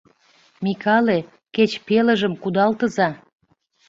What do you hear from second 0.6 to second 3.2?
Микале, кеч пелыжым кудалтыза.